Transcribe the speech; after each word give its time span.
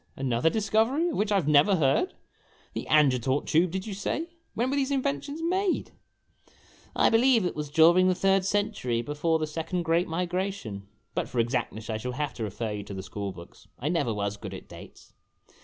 Another 0.15 0.49
discovery 0.49 1.09
of 1.09 1.15
which 1.15 1.31
I 1.31 1.35
have 1.35 1.47
never 1.47 1.75
heard? 1.75 2.15
The 2.73 2.87
Angertort 2.89 3.45
Tube, 3.45 3.69
did 3.69 3.85
you 3.85 3.93
say? 3.93 4.29
When 4.55 4.71
were 4.71 4.75
these 4.75 4.89
inventions 4.89 5.43
made?" 5.43 5.91
A 5.91 5.91
LOST 5.91 5.91
OPPORTUNITY 5.91 6.53
Si" 6.53 6.91
I 7.05 7.09
believe 7.11 7.45
it 7.45 7.55
was 7.55 7.69
during 7.69 8.07
the 8.07 8.15
third 8.15 8.43
century, 8.43 9.03
before 9.03 9.37
the 9.37 9.45
second 9.45 9.83
great 9.83 10.07
Migration, 10.07 10.87
but 11.13 11.29
for 11.29 11.37
exactness 11.37 11.87
I 11.87 11.97
shall 11.97 12.13
have 12.13 12.33
to 12.33 12.43
refer 12.43 12.71
you 12.71 12.83
to 12.85 12.95
the 12.95 13.03
school 13.03 13.31
books. 13.31 13.67
I 13.77 13.89
never 13.89 14.11
was 14.11 14.37
good 14.37 14.55
at 14.55 14.67
dates. 14.67 15.13